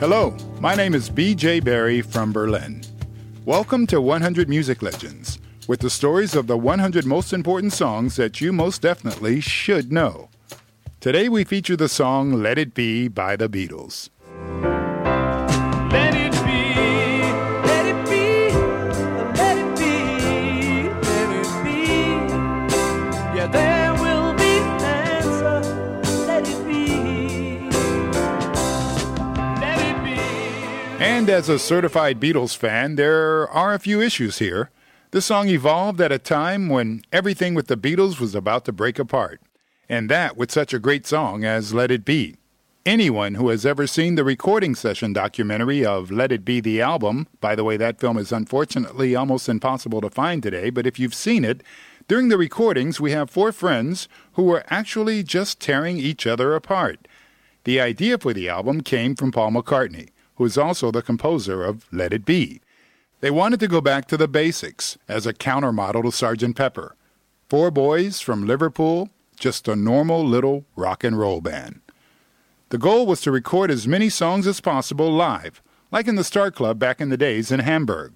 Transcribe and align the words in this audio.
Hello, 0.00 0.32
my 0.60 0.76
name 0.76 0.94
is 0.94 1.10
BJ 1.10 1.64
Barry 1.64 2.02
from 2.02 2.32
Berlin. 2.32 2.82
Welcome 3.44 3.84
to 3.88 4.00
100 4.00 4.48
Music 4.48 4.80
Legends, 4.80 5.40
with 5.66 5.80
the 5.80 5.90
stories 5.90 6.36
of 6.36 6.46
the 6.46 6.56
100 6.56 7.04
most 7.04 7.32
important 7.32 7.72
songs 7.72 8.14
that 8.14 8.40
you 8.40 8.52
most 8.52 8.80
definitely 8.80 9.40
should 9.40 9.90
know. 9.90 10.28
Today 11.00 11.28
we 11.28 11.42
feature 11.42 11.74
the 11.74 11.88
song 11.88 12.32
Let 12.34 12.58
It 12.58 12.74
Be 12.74 13.08
by 13.08 13.34
the 13.34 13.48
Beatles. 13.48 14.08
And 31.28 31.36
as 31.36 31.50
a 31.50 31.58
certified 31.58 32.18
Beatles 32.18 32.56
fan, 32.56 32.96
there 32.96 33.46
are 33.50 33.74
a 33.74 33.78
few 33.78 34.00
issues 34.00 34.38
here. 34.38 34.70
The 35.10 35.20
song 35.20 35.50
evolved 35.50 36.00
at 36.00 36.10
a 36.10 36.18
time 36.18 36.70
when 36.70 37.02
everything 37.12 37.52
with 37.52 37.66
the 37.66 37.76
Beatles 37.76 38.18
was 38.18 38.34
about 38.34 38.64
to 38.64 38.72
break 38.72 38.98
apart, 38.98 39.42
and 39.90 40.08
that 40.08 40.38
with 40.38 40.50
such 40.50 40.72
a 40.72 40.78
great 40.78 41.06
song 41.06 41.44
as 41.44 41.74
Let 41.74 41.90
It 41.90 42.06
Be. 42.06 42.36
Anyone 42.86 43.34
who 43.34 43.50
has 43.50 43.66
ever 43.66 43.86
seen 43.86 44.14
the 44.14 44.24
recording 44.24 44.74
session 44.74 45.12
documentary 45.12 45.84
of 45.84 46.10
Let 46.10 46.32
It 46.32 46.46
Be 46.46 46.60
the 46.60 46.80
album, 46.80 47.28
by 47.42 47.54
the 47.54 47.62
way, 47.62 47.76
that 47.76 48.00
film 48.00 48.16
is 48.16 48.32
unfortunately 48.32 49.14
almost 49.14 49.50
impossible 49.50 50.00
to 50.00 50.08
find 50.08 50.42
today, 50.42 50.70
but 50.70 50.86
if 50.86 50.98
you've 50.98 51.12
seen 51.12 51.44
it, 51.44 51.62
during 52.08 52.30
the 52.30 52.38
recordings 52.38 53.02
we 53.02 53.10
have 53.10 53.28
four 53.28 53.52
friends 53.52 54.08
who 54.32 54.44
were 54.44 54.64
actually 54.70 55.22
just 55.22 55.60
tearing 55.60 55.98
each 55.98 56.26
other 56.26 56.54
apart. 56.54 57.06
The 57.64 57.82
idea 57.82 58.16
for 58.16 58.32
the 58.32 58.48
album 58.48 58.80
came 58.80 59.14
from 59.14 59.30
Paul 59.30 59.50
McCartney, 59.50 60.08
who 60.38 60.44
is 60.44 60.56
also 60.56 60.90
the 60.90 61.02
composer 61.02 61.64
of 61.64 61.84
Let 61.92 62.12
It 62.12 62.24
Be. 62.24 62.60
They 63.20 63.30
wanted 63.30 63.58
to 63.60 63.68
go 63.68 63.80
back 63.80 64.06
to 64.06 64.16
the 64.16 64.28
basics 64.28 64.96
as 65.08 65.26
a 65.26 65.34
countermodel 65.34 66.02
to 66.02 66.08
Sgt. 66.08 66.54
Pepper. 66.54 66.94
Four 67.48 67.72
boys 67.72 68.20
from 68.20 68.46
Liverpool, 68.46 69.10
just 69.38 69.66
a 69.66 69.74
normal 69.74 70.24
little 70.24 70.64
rock 70.76 71.02
and 71.02 71.18
roll 71.18 71.40
band. 71.40 71.80
The 72.68 72.78
goal 72.78 73.04
was 73.04 73.20
to 73.22 73.32
record 73.32 73.70
as 73.70 73.88
many 73.88 74.08
songs 74.08 74.46
as 74.46 74.60
possible 74.60 75.10
live, 75.10 75.60
like 75.90 76.06
in 76.06 76.14
the 76.14 76.22
Star 76.22 76.52
Club 76.52 76.78
back 76.78 77.00
in 77.00 77.08
the 77.08 77.16
days 77.16 77.50
in 77.50 77.60
Hamburg. 77.60 78.12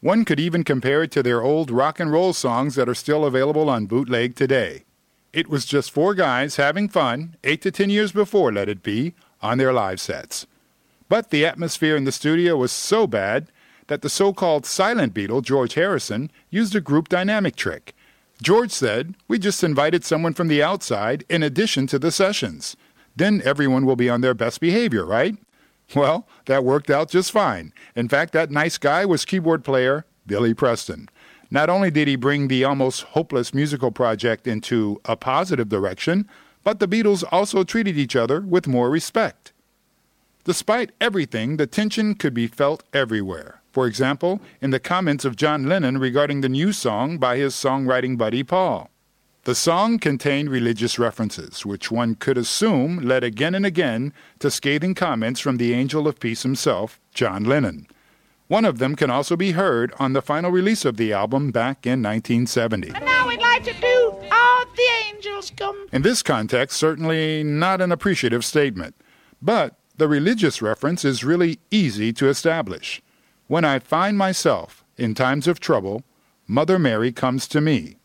One 0.00 0.24
could 0.24 0.38
even 0.38 0.62
compare 0.62 1.02
it 1.02 1.10
to 1.12 1.22
their 1.22 1.42
old 1.42 1.70
rock 1.70 1.98
and 1.98 2.12
roll 2.12 2.32
songs 2.32 2.76
that 2.76 2.88
are 2.88 2.94
still 2.94 3.24
available 3.24 3.68
on 3.68 3.86
bootleg 3.86 4.36
today. 4.36 4.84
It 5.32 5.48
was 5.48 5.64
just 5.64 5.90
four 5.90 6.14
guys 6.14 6.56
having 6.56 6.88
fun, 6.88 7.36
eight 7.42 7.60
to 7.62 7.72
ten 7.72 7.90
years 7.90 8.12
before 8.12 8.52
Let 8.52 8.68
It 8.68 8.84
Be, 8.84 9.14
on 9.42 9.58
their 9.58 9.72
live 9.72 10.00
sets. 10.00 10.46
But 11.08 11.30
the 11.30 11.46
atmosphere 11.46 11.96
in 11.96 12.04
the 12.04 12.12
studio 12.12 12.56
was 12.56 12.72
so 12.72 13.06
bad 13.06 13.50
that 13.86 14.02
the 14.02 14.08
so 14.08 14.32
called 14.32 14.66
silent 14.66 15.14
Beatle, 15.14 15.42
George 15.42 15.74
Harrison, 15.74 16.30
used 16.50 16.74
a 16.74 16.80
group 16.80 17.08
dynamic 17.08 17.56
trick. 17.56 17.94
George 18.42 18.70
said, 18.70 19.14
We 19.28 19.38
just 19.38 19.64
invited 19.64 20.04
someone 20.04 20.34
from 20.34 20.48
the 20.48 20.62
outside 20.62 21.24
in 21.28 21.42
addition 21.42 21.86
to 21.88 21.98
the 21.98 22.10
sessions. 22.10 22.76
Then 23.14 23.40
everyone 23.44 23.86
will 23.86 23.96
be 23.96 24.10
on 24.10 24.20
their 24.20 24.34
best 24.34 24.60
behavior, 24.60 25.06
right? 25.06 25.36
Well, 25.94 26.26
that 26.46 26.64
worked 26.64 26.90
out 26.90 27.10
just 27.10 27.30
fine. 27.30 27.72
In 27.94 28.08
fact, 28.08 28.32
that 28.32 28.50
nice 28.50 28.76
guy 28.76 29.06
was 29.06 29.24
keyboard 29.24 29.64
player 29.64 30.04
Billy 30.26 30.52
Preston. 30.52 31.08
Not 31.50 31.70
only 31.70 31.92
did 31.92 32.08
he 32.08 32.16
bring 32.16 32.48
the 32.48 32.64
almost 32.64 33.02
hopeless 33.02 33.54
musical 33.54 33.92
project 33.92 34.48
into 34.48 35.00
a 35.04 35.16
positive 35.16 35.68
direction, 35.68 36.28
but 36.64 36.80
the 36.80 36.88
Beatles 36.88 37.22
also 37.30 37.62
treated 37.62 37.96
each 37.96 38.16
other 38.16 38.40
with 38.40 38.66
more 38.66 38.90
respect. 38.90 39.52
Despite 40.46 40.92
everything, 41.00 41.56
the 41.56 41.66
tension 41.66 42.14
could 42.14 42.32
be 42.32 42.46
felt 42.46 42.84
everywhere. 42.92 43.62
For 43.72 43.88
example, 43.88 44.40
in 44.60 44.70
the 44.70 44.78
comments 44.78 45.24
of 45.24 45.34
John 45.34 45.68
Lennon 45.68 45.98
regarding 45.98 46.40
the 46.40 46.48
new 46.48 46.72
song 46.72 47.18
by 47.18 47.36
his 47.36 47.52
songwriting 47.52 48.16
buddy 48.16 48.44
Paul. 48.44 48.88
The 49.42 49.56
song 49.56 49.98
contained 49.98 50.48
religious 50.48 51.00
references, 51.00 51.66
which 51.66 51.90
one 51.90 52.14
could 52.14 52.38
assume 52.38 52.98
led 52.98 53.24
again 53.24 53.56
and 53.56 53.66
again 53.66 54.12
to 54.38 54.48
scathing 54.48 54.94
comments 54.94 55.40
from 55.40 55.56
the 55.56 55.74
angel 55.74 56.06
of 56.06 56.20
peace 56.20 56.44
himself, 56.44 57.00
John 57.12 57.42
Lennon. 57.42 57.88
One 58.46 58.64
of 58.64 58.78
them 58.78 58.94
can 58.94 59.10
also 59.10 59.34
be 59.34 59.50
heard 59.50 59.92
on 59.98 60.12
the 60.12 60.22
final 60.22 60.52
release 60.52 60.84
of 60.84 60.96
the 60.96 61.12
album 61.12 61.50
back 61.50 61.84
in 61.86 62.04
1970. 62.04 62.92
And 62.94 63.04
now 63.04 63.26
we'd 63.26 63.40
like 63.40 63.64
to 63.64 63.74
do 63.80 64.14
All 64.30 64.64
the 64.76 64.88
Angels 65.08 65.50
Come. 65.56 65.88
In 65.92 66.02
this 66.02 66.22
context, 66.22 66.78
certainly 66.78 67.42
not 67.42 67.80
an 67.80 67.90
appreciative 67.90 68.44
statement. 68.44 68.94
But 69.42 69.76
the 69.98 70.08
religious 70.08 70.60
reference 70.60 71.04
is 71.04 71.24
really 71.24 71.58
easy 71.70 72.12
to 72.14 72.28
establish. 72.28 73.00
When 73.46 73.64
I 73.64 73.78
find 73.78 74.18
myself 74.18 74.84
in 74.96 75.14
times 75.14 75.46
of 75.46 75.60
trouble, 75.60 76.02
Mother 76.46 76.78
Mary 76.78 77.12
comes 77.12 77.48
to 77.48 77.60
me. 77.60 77.96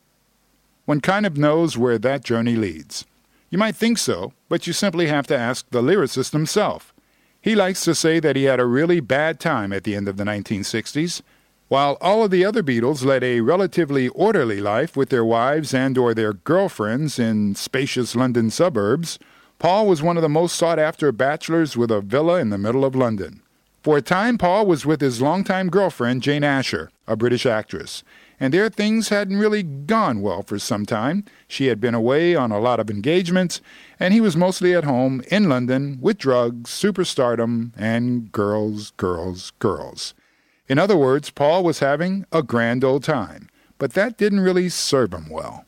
One 0.85 1.01
kind 1.01 1.25
of 1.25 1.37
knows 1.37 1.77
where 1.77 1.97
that 1.97 2.23
journey 2.23 2.55
leads. 2.55 3.05
You 3.49 3.57
might 3.57 3.75
think 3.75 3.97
so, 3.97 4.33
but 4.49 4.65
you 4.65 4.73
simply 4.73 5.07
have 5.07 5.27
to 5.27 5.37
ask 5.37 5.69
the 5.69 5.81
lyricist 5.81 6.31
himself. 6.31 6.93
He 7.41 7.55
likes 7.55 7.83
to 7.83 7.95
say 7.95 8.19
that 8.19 8.35
he 8.35 8.43
had 8.43 8.59
a 8.59 8.65
really 8.65 8.99
bad 8.99 9.39
time 9.39 9.73
at 9.73 9.83
the 9.83 9.95
end 9.95 10.07
of 10.07 10.17
the 10.17 10.23
1960s. 10.23 11.21
While 11.67 11.97
all 12.01 12.23
of 12.23 12.31
the 12.31 12.45
other 12.45 12.63
Beatles 12.63 13.03
led 13.03 13.23
a 13.23 13.41
relatively 13.41 14.09
orderly 14.09 14.61
life 14.61 14.95
with 14.95 15.09
their 15.09 15.25
wives 15.25 15.73
and 15.73 15.97
or 15.97 16.13
their 16.13 16.33
girlfriends 16.33 17.17
in 17.17 17.55
spacious 17.55 18.15
London 18.15 18.49
suburbs, 18.49 19.17
Paul 19.61 19.85
was 19.85 20.01
one 20.01 20.17
of 20.17 20.23
the 20.23 20.27
most 20.27 20.55
sought 20.55 20.79
after 20.79 21.11
bachelors 21.11 21.77
with 21.77 21.91
a 21.91 22.01
villa 22.01 22.39
in 22.39 22.49
the 22.49 22.57
middle 22.57 22.83
of 22.83 22.95
London. 22.95 23.43
For 23.83 23.95
a 23.95 24.01
time, 24.01 24.39
Paul 24.39 24.65
was 24.65 24.87
with 24.87 25.01
his 25.01 25.21
longtime 25.21 25.69
girlfriend, 25.69 26.23
Jane 26.23 26.43
Asher, 26.43 26.89
a 27.05 27.15
British 27.15 27.45
actress, 27.45 28.03
and 28.39 28.51
their 28.51 28.69
things 28.69 29.09
hadn't 29.09 29.37
really 29.37 29.61
gone 29.61 30.23
well 30.23 30.41
for 30.41 30.57
some 30.57 30.83
time. 30.87 31.25
She 31.47 31.67
had 31.67 31.79
been 31.79 31.93
away 31.93 32.33
on 32.33 32.51
a 32.51 32.59
lot 32.59 32.79
of 32.79 32.89
engagements, 32.89 33.61
and 33.99 34.15
he 34.15 34.19
was 34.19 34.35
mostly 34.35 34.73
at 34.73 34.83
home 34.83 35.21
in 35.29 35.47
London 35.47 35.99
with 36.01 36.17
drugs, 36.17 36.71
superstardom, 36.71 37.71
and 37.77 38.31
girls, 38.31 38.93
girls, 38.97 39.51
girls. 39.59 40.15
In 40.69 40.79
other 40.79 40.97
words, 40.97 41.29
Paul 41.29 41.63
was 41.63 41.77
having 41.77 42.25
a 42.31 42.41
grand 42.41 42.83
old 42.83 43.03
time, 43.03 43.47
but 43.77 43.93
that 43.93 44.17
didn't 44.17 44.39
really 44.39 44.69
serve 44.69 45.13
him 45.13 45.29
well. 45.29 45.65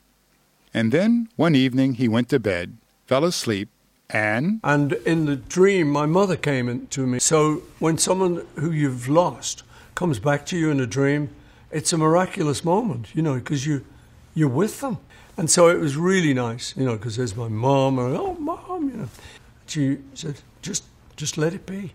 And 0.74 0.92
then, 0.92 1.30
one 1.36 1.54
evening, 1.54 1.94
he 1.94 2.08
went 2.08 2.30
to 2.30 2.40
bed, 2.40 2.78
fell 3.06 3.24
asleep, 3.24 3.70
and 4.14 4.60
And 4.64 4.94
in 4.94 5.26
the 5.26 5.36
dream, 5.36 5.90
my 5.90 6.06
mother 6.06 6.38
came 6.38 6.70
in 6.70 6.88
to 6.88 7.06
me. 7.06 7.20
So 7.20 7.64
when 7.80 7.98
someone 7.98 8.46
who 8.56 8.72
you've 8.72 9.10
lost 9.10 9.64
comes 9.96 10.20
back 10.20 10.46
to 10.48 10.58
you 10.58 10.70
in 10.70 10.80
a 10.80 10.88
dream, 10.88 11.30
it's 11.72 11.92
a 11.92 11.98
miraculous 11.98 12.64
moment, 12.64 13.08
you 13.16 13.22
know, 13.22 13.36
because 13.36 13.66
you, 13.66 13.84
you're 14.36 14.48
with 14.48 14.82
them. 14.82 15.00
And 15.36 15.50
so 15.50 15.68
it 15.68 15.80
was 15.80 15.98
really 15.98 16.34
nice, 16.34 16.76
you 16.78 16.86
know, 16.86 16.96
because 16.96 17.18
there's 17.18 17.36
my 17.36 17.48
mom, 17.48 17.98
and 17.98 18.16
oh, 18.16 18.36
mom, 18.36 18.90
you 18.90 18.98
know. 18.98 19.10
She 19.66 19.98
said, 20.14 20.42
just, 20.62 20.84
just 21.16 21.38
let 21.38 21.54
it 21.54 21.66
be. 21.66 21.94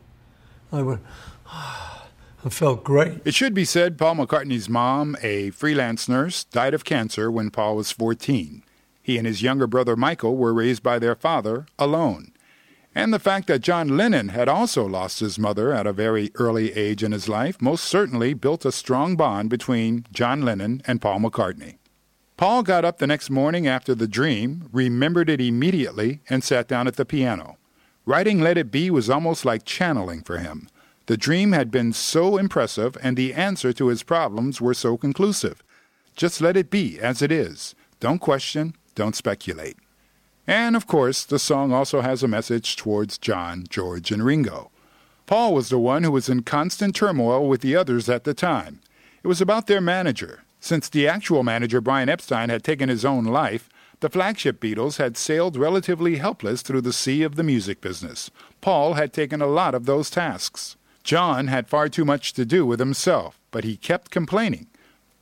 I 0.73 0.83
went, 0.83 1.01
ah, 1.47 2.09
and 2.43 2.53
felt 2.53 2.83
great. 2.83 3.21
It 3.25 3.35
should 3.35 3.55
be 3.55 3.65
said 3.65 3.97
Paul 3.97 4.17
McCartney's 4.17 4.69
mom, 4.69 5.17
a 5.23 5.51
freelance 5.51 6.09
nurse, 6.09 6.45
died 6.45 6.75
of 6.75 6.85
cancer 6.85 7.31
when 7.31 7.51
Paul 7.51 7.77
was 7.77 7.93
14. 7.93 8.65
He 9.09 9.17
and 9.17 9.27
his 9.27 9.41
younger 9.41 9.67
brother 9.67 9.97
Michael 9.97 10.37
were 10.37 10.53
raised 10.53 10.83
by 10.83 10.99
their 10.99 11.15
father 11.15 11.65
alone. 11.79 12.31
And 12.95 13.11
the 13.11 13.19
fact 13.19 13.47
that 13.47 13.63
John 13.63 13.97
Lennon 13.97 14.29
had 14.29 14.51
also 14.51 14.85
lost 14.85 15.21
his 15.21 15.39
mother 15.39 15.73
at 15.73 15.87
a 15.87 15.95
very 15.95 16.31
early 16.35 16.75
age 16.75 17.03
in 17.03 17.13
his 17.13 17.27
life 17.27 17.57
most 17.59 17.85
certainly 17.85 18.35
built 18.35 18.67
a 18.67 18.71
strong 18.71 19.17
bond 19.17 19.49
between 19.49 20.05
John 20.13 20.43
Lennon 20.43 20.83
and 20.87 21.01
Paul 21.01 21.21
McCartney. 21.21 21.79
Paul 22.37 22.63
got 22.63 22.85
up 22.85 22.99
the 22.99 23.07
next 23.07 23.31
morning 23.31 23.67
after 23.67 23.95
the 23.95 24.07
dream, 24.07 24.69
remembered 24.75 25.31
it 25.31 25.41
immediately, 25.41 26.21
and 26.29 26.45
sat 26.45 26.69
down 26.69 26.87
at 26.87 26.97
the 26.97 27.07
piano. 27.07 27.57
Writing 28.05 28.43
Let 28.43 28.59
It 28.59 28.71
Be 28.71 28.91
was 28.91 29.09
almost 29.09 29.43
like 29.43 29.65
channeling 29.65 30.21
for 30.21 30.37
him. 30.37 30.69
The 31.07 31.17
dream 31.17 31.53
had 31.53 31.71
been 31.71 31.95
so 31.95 32.37
impressive, 32.37 32.99
and 33.03 33.17
the 33.17 33.33
answer 33.33 33.73
to 33.73 33.87
his 33.87 34.03
problems 34.03 34.61
were 34.61 34.75
so 34.75 34.99
conclusive. 34.99 35.63
Just 36.15 36.43
let 36.43 36.59
it 36.59 36.69
be 36.69 37.01
as 37.01 37.23
it 37.23 37.33
is. 37.33 37.75
Don't 38.01 38.19
question, 38.19 38.75
don't 38.99 39.17
speculate. 39.17 39.77
And 40.45 40.75
of 40.75 40.89
course, 40.89 41.25
the 41.25 41.39
song 41.39 41.73
also 41.73 42.01
has 42.01 42.25
a 42.25 42.29
message 42.29 42.75
towards 42.75 43.17
John, 43.17 43.65
George, 43.71 44.11
and 44.11 44.25
Ringo. 44.25 44.73
Paul 45.25 45.55
was 45.55 45.69
the 45.69 45.79
one 45.79 46.03
who 46.03 46.11
was 46.11 46.29
in 46.29 46.43
constant 46.43 46.97
turmoil 46.97 47.49
with 47.49 47.61
the 47.61 47.77
others 47.77 48.09
at 48.09 48.25
the 48.25 48.35
time. 48.35 48.81
It 49.23 49.29
was 49.29 49.41
about 49.41 49.69
their 49.69 49.81
manager. 49.81 50.43
Since 50.59 50.89
the 50.89 51.07
actual 51.07 51.45
manager, 51.45 51.81
Brian 51.81 52.09
Epstein, 52.09 52.49
had 52.49 52.65
taken 52.65 52.89
his 52.89 53.05
own 53.05 53.25
life, 53.25 53.69
the 54.01 54.11
flagship 54.11 54.59
Beatles 54.59 54.97
had 54.97 55.17
sailed 55.17 55.57
relatively 55.57 56.17
helpless 56.17 56.63
through 56.63 56.81
the 56.81 56.93
sea 56.93 57.23
of 57.23 57.37
the 57.37 57.45
music 57.45 57.81
business. 57.81 58.31
Paul 58.61 58.95
had 58.95 59.13
taken 59.13 59.41
a 59.41 59.47
lot 59.47 59.77
of 59.77 59.87
those 59.87 60.11
tasks. 60.11 60.77
John 61.05 61.47
had 61.47 61.69
far 61.69 61.89
too 61.89 62.05
much 62.05 62.33
to 62.33 62.45
do 62.45 62.67
with 62.67 62.81
himself, 62.81 63.39
but 63.53 63.65
he 63.65 63.77
kept 63.77 64.11
complaining. 64.11 64.67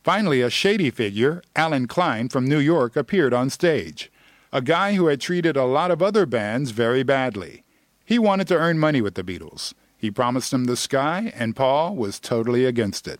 Finally, 0.07 0.41
a 0.41 0.49
shady 0.49 0.89
figure, 0.89 1.41
Allen 1.53 1.85
Klein 1.85 2.29
from 2.29 2.47
New 2.47 2.59
York, 2.59 2.95
appeared 2.95 3.33
on 3.33 3.49
stage. 3.49 4.09
A 4.53 4.61
guy 4.61 4.93
who 4.93 5.07
had 5.07 5.19
treated 5.19 5.57
a 5.57 5.65
lot 5.65 5.91
of 5.91 6.01
other 6.01 6.25
bands 6.25 6.71
very 6.71 7.03
badly. 7.03 7.65
He 8.05 8.17
wanted 8.17 8.47
to 8.47 8.55
earn 8.55 8.79
money 8.79 9.01
with 9.01 9.15
the 9.15 9.23
Beatles. 9.23 9.73
He 9.97 10.09
promised 10.09 10.51
them 10.51 10.63
the 10.63 10.77
sky, 10.77 11.33
and 11.35 11.57
Paul 11.57 11.93
was 11.97 12.21
totally 12.21 12.63
against 12.63 13.05
it. 13.05 13.19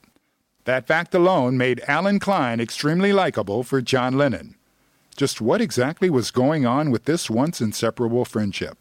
That 0.64 0.88
fact 0.88 1.14
alone 1.14 1.58
made 1.58 1.84
Allen 1.90 2.20
Klein 2.20 2.62
extremely 2.62 3.12
likable 3.12 3.64
for 3.64 3.82
John 3.82 4.18
Lennon. 4.18 4.56
Just 5.18 5.42
what 5.42 5.60
exactly 5.60 6.10
was 6.10 6.32
going 6.32 6.66
on 6.66 6.90
with 6.90 7.04
this 7.04 7.30
once 7.30 7.60
inseparable 7.60 8.24
friendship? 8.24 8.78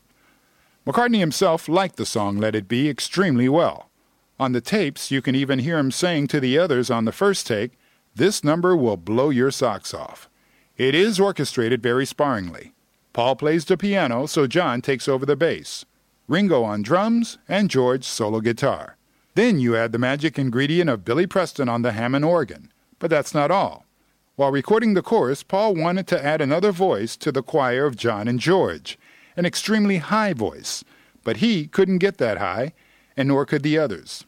McCartney 0.87 1.19
himself 1.19 1.69
liked 1.69 1.97
the 1.97 2.07
song 2.07 2.39
Let 2.39 2.55
It 2.55 2.69
Be 2.69 2.89
extremely 2.89 3.49
well. 3.49 3.91
On 4.39 4.53
the 4.53 4.61
tapes, 4.61 5.11
you 5.11 5.21
can 5.21 5.35
even 5.35 5.59
hear 5.59 5.77
him 5.77 5.91
saying 5.91 6.29
to 6.29 6.39
the 6.39 6.57
others 6.57 6.89
on 6.89 7.05
the 7.05 7.11
first 7.11 7.49
take, 7.49 7.73
This 8.17 8.43
number 8.43 8.75
will 8.75 8.97
blow 8.97 9.29
your 9.29 9.51
socks 9.51 9.93
off. 9.93 10.31
It 10.79 10.95
is 10.95 11.21
orchestrated 11.21 11.83
very 11.83 12.07
sparingly. 12.07 12.73
Paul 13.13 13.37
plays 13.37 13.67
the 13.67 13.77
piano, 13.77 14.25
so 14.25 14.47
John 14.47 14.81
takes 14.81 15.07
over 15.07 15.27
the 15.27 15.37
bass. 15.37 15.85
Ringo 16.27 16.65
on 16.65 16.81
drums, 16.81 17.37
and 17.47 17.69
George 17.69 18.05
solo 18.05 18.41
guitar. 18.41 18.97
Then 19.35 19.59
you 19.59 19.77
add 19.77 19.93
the 19.93 19.99
magic 19.99 20.39
ingredient 20.39 20.89
of 20.89 21.05
Billy 21.05 21.27
Preston 21.27 21.69
on 21.69 21.83
the 21.83 21.93
Hammond 21.93 22.25
organ. 22.25 22.73
But 22.99 23.11
that's 23.11 23.35
not 23.35 23.51
all. 23.51 23.85
While 24.37 24.51
recording 24.51 24.95
the 24.95 25.03
chorus, 25.03 25.43
Paul 25.43 25.75
wanted 25.75 26.07
to 26.07 26.25
add 26.25 26.41
another 26.41 26.73
voice 26.73 27.19
to 27.19 27.31
the 27.31 27.43
choir 27.43 27.85
of 27.85 27.97
John 27.97 28.29
and 28.29 28.41
George, 28.41 28.99
an 29.37 29.45
extremely 29.45 29.99
high 29.99 30.33
voice, 30.33 30.85
but 31.23 31.39
he 31.39 31.67
couldn't 31.67 31.99
get 31.99 32.17
that 32.17 32.39
high, 32.39 32.73
and 33.15 33.29
nor 33.29 33.45
could 33.45 33.63
the 33.63 33.77
others. 33.79 34.25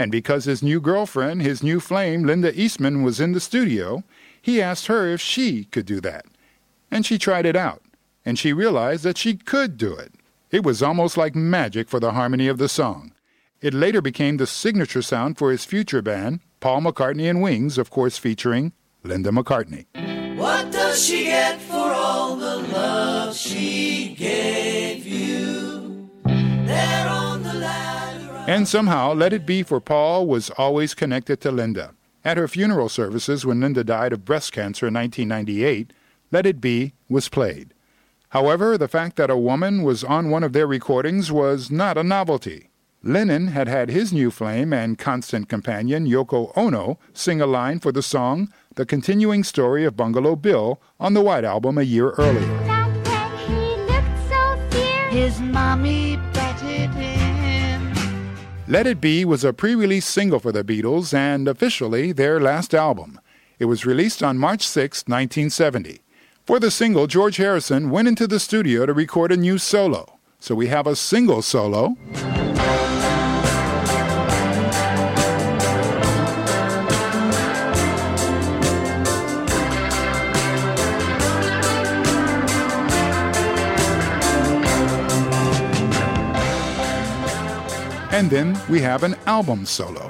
And 0.00 0.10
because 0.10 0.46
his 0.46 0.62
new 0.62 0.80
girlfriend, 0.80 1.42
his 1.42 1.62
new 1.62 1.78
flame, 1.78 2.24
Linda 2.24 2.58
Eastman, 2.58 3.02
was 3.02 3.20
in 3.20 3.32
the 3.32 3.38
studio, 3.38 4.02
he 4.40 4.62
asked 4.62 4.86
her 4.86 5.06
if 5.06 5.20
she 5.20 5.64
could 5.64 5.84
do 5.84 6.00
that. 6.00 6.24
And 6.90 7.04
she 7.04 7.18
tried 7.18 7.44
it 7.44 7.54
out, 7.54 7.82
and 8.24 8.38
she 8.38 8.54
realized 8.54 9.04
that 9.04 9.18
she 9.18 9.36
could 9.36 9.76
do 9.76 9.92
it. 9.92 10.14
It 10.50 10.64
was 10.64 10.82
almost 10.82 11.18
like 11.18 11.34
magic 11.34 11.90
for 11.90 12.00
the 12.00 12.12
harmony 12.12 12.48
of 12.48 12.56
the 12.56 12.66
song. 12.66 13.12
It 13.60 13.74
later 13.74 14.00
became 14.00 14.38
the 14.38 14.46
signature 14.46 15.02
sound 15.02 15.36
for 15.36 15.50
his 15.50 15.66
future 15.66 16.00
band, 16.00 16.40
Paul 16.60 16.80
McCartney 16.80 17.28
and 17.28 17.42
Wings, 17.42 17.76
of 17.76 17.90
course 17.90 18.16
featuring 18.16 18.72
Linda 19.02 19.28
McCartney. 19.28 19.84
What 20.38 20.72
does 20.72 21.04
she 21.04 21.24
get 21.24 21.60
for 21.60 21.76
all 21.76 22.36
the 22.36 22.56
love 22.56 23.36
she 23.36 24.14
gave 24.18 24.69
And 28.48 28.66
somehow, 28.66 29.12
Let 29.12 29.32
It 29.32 29.46
Be 29.46 29.62
for 29.62 29.80
Paul 29.80 30.26
was 30.26 30.50
always 30.50 30.94
connected 30.94 31.40
to 31.40 31.52
Linda. 31.52 31.94
At 32.24 32.36
her 32.36 32.48
funeral 32.48 32.88
services 32.88 33.46
when 33.46 33.60
Linda 33.60 33.84
died 33.84 34.12
of 34.12 34.24
breast 34.24 34.52
cancer 34.52 34.88
in 34.88 34.94
1998, 34.94 35.92
Let 36.32 36.46
It 36.46 36.60
Be 36.60 36.94
was 37.08 37.28
played. 37.28 37.72
However, 38.30 38.76
the 38.76 38.88
fact 38.88 39.16
that 39.16 39.30
a 39.30 39.36
woman 39.36 39.82
was 39.82 40.04
on 40.04 40.30
one 40.30 40.44
of 40.44 40.52
their 40.52 40.66
recordings 40.66 41.32
was 41.32 41.70
not 41.70 41.96
a 41.96 42.02
novelty. 42.02 42.70
Lennon 43.02 43.48
had 43.48 43.66
had 43.66 43.88
his 43.88 44.12
new 44.12 44.30
flame 44.30 44.72
and 44.72 44.98
constant 44.98 45.48
companion, 45.48 46.06
Yoko 46.06 46.52
Ono, 46.56 46.98
sing 47.14 47.40
a 47.40 47.46
line 47.46 47.80
for 47.80 47.92
the 47.92 48.02
song 48.02 48.52
The 48.74 48.84
Continuing 48.84 49.42
Story 49.42 49.84
of 49.84 49.96
Bungalow 49.96 50.36
Bill 50.36 50.80
on 50.98 51.14
the 51.14 51.22
White 51.22 51.44
Album 51.44 51.78
a 51.78 51.82
year 51.82 52.10
earlier. 52.10 52.46
That 52.66 52.88
when 53.02 53.38
he 53.38 53.76
looked 53.90 54.28
so 54.28 54.78
fierce. 54.78 55.12
His 55.12 55.40
mommy 55.40 56.16
butted 56.16 56.24
in. 56.24 56.29
Let 58.70 58.86
It 58.86 59.00
Be 59.00 59.24
was 59.24 59.42
a 59.42 59.52
pre 59.52 59.74
release 59.74 60.06
single 60.06 60.38
for 60.38 60.52
the 60.52 60.62
Beatles 60.62 61.12
and 61.12 61.48
officially 61.48 62.12
their 62.12 62.38
last 62.38 62.72
album. 62.72 63.18
It 63.58 63.64
was 63.64 63.84
released 63.84 64.22
on 64.22 64.38
March 64.38 64.62
6, 64.64 65.08
1970. 65.08 66.02
For 66.46 66.60
the 66.60 66.70
single, 66.70 67.08
George 67.08 67.38
Harrison 67.38 67.90
went 67.90 68.06
into 68.06 68.28
the 68.28 68.38
studio 68.38 68.86
to 68.86 68.92
record 68.94 69.32
a 69.32 69.36
new 69.36 69.58
solo. 69.58 70.20
So 70.38 70.54
we 70.54 70.68
have 70.68 70.86
a 70.86 70.94
single 70.94 71.42
solo. 71.42 71.96
Then 88.30 88.56
we 88.68 88.80
have 88.82 89.02
an 89.02 89.16
album 89.26 89.66
solo. 89.66 90.08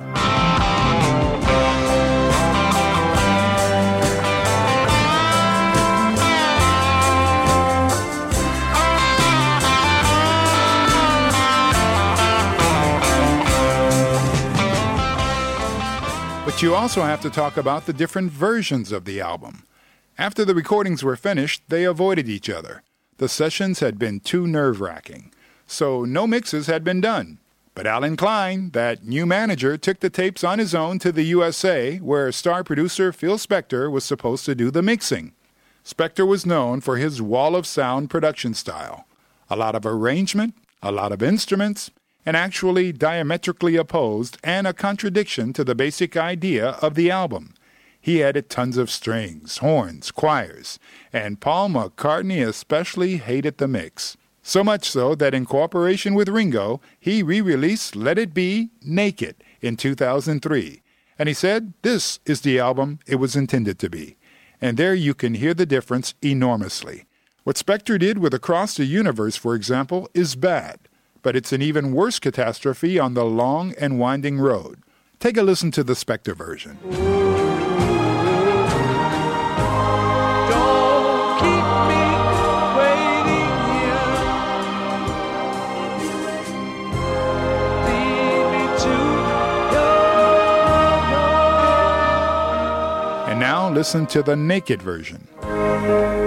But 16.44 16.60
you 16.60 16.74
also 16.74 17.00
have 17.00 17.22
to 17.22 17.30
talk 17.30 17.56
about 17.56 17.86
the 17.86 17.94
different 17.94 18.30
versions 18.30 18.92
of 18.92 19.06
the 19.06 19.22
album. 19.22 19.62
After 20.18 20.44
the 20.44 20.54
recordings 20.54 21.02
were 21.02 21.16
finished, 21.16 21.62
they 21.68 21.84
avoided 21.84 22.28
each 22.28 22.50
other. 22.50 22.82
The 23.16 23.30
sessions 23.30 23.80
had 23.80 23.98
been 23.98 24.20
too 24.20 24.46
nerve 24.46 24.82
wracking, 24.82 25.32
so 25.66 26.04
no 26.04 26.26
mixes 26.26 26.66
had 26.66 26.84
been 26.84 27.00
done. 27.00 27.38
But 27.80 27.86
Allen 27.86 28.18
Klein, 28.18 28.72
that 28.72 29.06
new 29.06 29.24
manager, 29.24 29.78
took 29.78 30.00
the 30.00 30.10
tapes 30.10 30.44
on 30.44 30.58
his 30.58 30.74
own 30.74 30.98
to 30.98 31.10
the 31.10 31.22
USA, 31.22 31.96
where 31.96 32.30
star 32.30 32.62
producer 32.62 33.10
Phil 33.10 33.38
Spector 33.38 33.90
was 33.90 34.04
supposed 34.04 34.44
to 34.44 34.54
do 34.54 34.70
the 34.70 34.82
mixing. 34.82 35.32
Spector 35.82 36.26
was 36.26 36.44
known 36.44 36.82
for 36.82 36.98
his 36.98 37.22
wall 37.22 37.56
of 37.56 37.66
sound 37.66 38.10
production 38.10 38.52
style 38.52 39.06
a 39.48 39.56
lot 39.56 39.74
of 39.74 39.86
arrangement, 39.86 40.56
a 40.82 40.92
lot 40.92 41.10
of 41.10 41.22
instruments, 41.22 41.90
and 42.26 42.36
actually 42.36 42.92
diametrically 42.92 43.76
opposed 43.76 44.36
and 44.44 44.66
a 44.66 44.74
contradiction 44.74 45.54
to 45.54 45.64
the 45.64 45.74
basic 45.74 46.18
idea 46.18 46.72
of 46.82 46.94
the 46.94 47.10
album. 47.10 47.54
He 47.98 48.22
added 48.22 48.50
tons 48.50 48.76
of 48.76 48.90
strings, 48.90 49.56
horns, 49.56 50.10
choirs, 50.10 50.78
and 51.14 51.40
Paul 51.40 51.70
McCartney 51.70 52.46
especially 52.46 53.16
hated 53.16 53.56
the 53.56 53.68
mix. 53.68 54.18
So 54.42 54.64
much 54.64 54.88
so 54.88 55.14
that 55.14 55.34
in 55.34 55.44
cooperation 55.44 56.14
with 56.14 56.28
Ringo, 56.28 56.80
he 56.98 57.22
re 57.22 57.40
released 57.40 57.94
Let 57.94 58.18
It 58.18 58.32
Be 58.32 58.70
Naked 58.82 59.36
in 59.60 59.76
2003. 59.76 60.82
And 61.18 61.28
he 61.28 61.34
said, 61.34 61.74
This 61.82 62.18
is 62.24 62.40
the 62.40 62.58
album 62.58 62.98
it 63.06 63.16
was 63.16 63.36
intended 63.36 63.78
to 63.80 63.90
be. 63.90 64.16
And 64.60 64.76
there 64.76 64.94
you 64.94 65.14
can 65.14 65.34
hear 65.34 65.54
the 65.54 65.66
difference 65.66 66.14
enormously. 66.22 67.04
What 67.44 67.56
Spector 67.56 67.98
did 67.98 68.18
with 68.18 68.34
Across 68.34 68.76
the 68.76 68.84
Universe, 68.84 69.36
for 69.36 69.54
example, 69.54 70.08
is 70.14 70.36
bad, 70.36 70.78
but 71.22 71.36
it's 71.36 71.52
an 71.52 71.62
even 71.62 71.92
worse 71.92 72.18
catastrophe 72.18 72.98
on 72.98 73.14
the 73.14 73.24
long 73.24 73.74
and 73.78 73.98
winding 73.98 74.38
road. 74.38 74.82
Take 75.18 75.36
a 75.36 75.42
listen 75.42 75.70
to 75.72 75.84
the 75.84 75.94
Spector 75.94 76.34
version. 76.34 77.39
Now 93.70 93.76
listen 93.76 94.06
to 94.06 94.22
the 94.22 94.36
naked 94.36 94.82
version. 94.82 95.26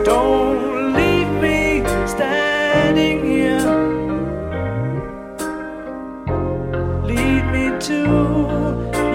Don't 0.06 0.94
leave 0.94 1.28
me 1.42 1.84
standing 2.08 3.24
here. 3.24 3.60
Lead 7.04 7.46
me 7.52 7.80
to 7.80 8.02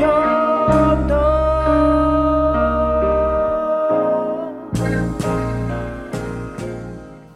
your 0.01 1.09
door. 1.09 1.39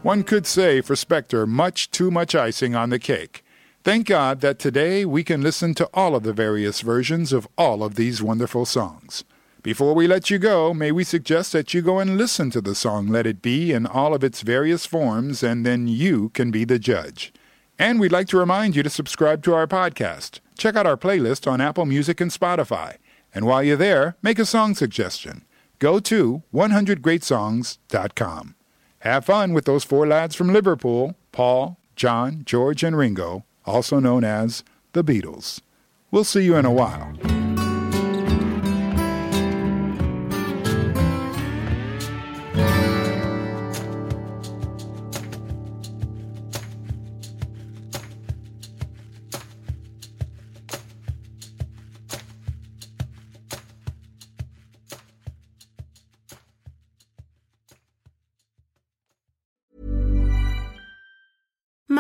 One 0.03 0.23
could 0.25 0.47
say 0.47 0.81
for 0.81 0.95
Spector, 0.95 1.47
much 1.47 1.91
too 1.91 2.11
much 2.11 2.35
icing 2.35 2.75
on 2.75 2.91
the 2.91 2.99
cake. 2.99 3.45
Thank 3.85 4.07
God 4.07 4.41
that 4.43 4.59
today 4.61 5.05
we 5.05 5.25
can 5.25 5.43
listen 5.43 5.75
to 5.75 5.89
all 5.93 6.15
of 6.15 6.23
the 6.23 6.33
various 6.33 6.83
versions 6.83 7.33
of 7.33 7.49
all 7.59 7.83
of 7.83 7.97
these 7.97 8.23
wonderful 8.23 8.65
songs. 8.65 9.25
Before 9.63 9.95
we 9.95 10.09
let 10.09 10.29
you 10.29 10.41
go, 10.41 10.75
may 10.75 10.91
we 10.91 11.05
suggest 11.05 11.53
that 11.53 11.73
you 11.73 11.83
go 11.83 12.01
and 12.01 12.19
listen 12.19 12.51
to 12.51 12.61
the 12.61 12.75
song 12.75 13.07
Let 13.07 13.29
It 13.29 13.41
Be 13.41 13.71
in 13.71 13.87
all 13.87 14.13
of 14.13 14.25
its 14.25 14.43
various 14.43 14.87
forms, 14.87 15.45
and 15.45 15.65
then 15.65 15.87
you 15.87 16.31
can 16.31 16.51
be 16.51 16.65
the 16.65 16.81
judge. 16.81 17.33
And 17.79 18.01
we'd 18.01 18.11
like 18.11 18.27
to 18.29 18.39
remind 18.39 18.75
you 18.75 18.83
to 18.83 18.91
subscribe 18.91 19.45
to 19.45 19.55
our 19.55 19.69
podcast. 19.69 20.41
Check 20.59 20.75
out 20.75 20.85
our 20.85 20.97
playlist 20.97 21.49
on 21.49 21.61
Apple 21.61 21.87
Music 21.87 22.21
and 22.21 22.33
Spotify. 22.33 22.97
And 23.33 23.47
while 23.47 23.63
you're 23.63 23.77
there, 23.77 24.17
make 24.21 24.41
a 24.41 24.45
song 24.45 24.75
suggestion. 24.75 25.45
Go 25.79 26.01
to 26.01 26.43
100greatsongs.com. 26.53 28.55
Have 28.99 29.25
fun 29.25 29.53
with 29.53 29.65
those 29.65 29.85
four 29.85 30.09
lads 30.09 30.35
from 30.35 30.53
Liverpool 30.53 31.15
Paul, 31.31 31.79
John, 31.95 32.43
George, 32.45 32.83
and 32.83 32.99
Ringo, 32.99 33.45
also 33.65 34.01
known 34.01 34.25
as 34.25 34.65
the 34.93 35.05
Beatles. 35.05 35.61
We'll 36.11 36.25
see 36.25 36.45
you 36.45 36.57
in 36.57 36.65
a 36.65 36.73
while. 36.73 37.13